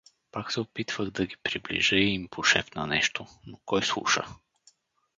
Пак 0.31 0.51
се 0.51 0.59
опитвах 0.59 1.09
да 1.09 1.25
ги 1.25 1.35
приближа 1.43 1.95
и 1.95 2.13
им 2.13 2.27
пошепна 2.27 2.87
нещо, 2.87 3.25
но 3.47 3.57
кой 3.65 3.83
слуша? 3.83 4.23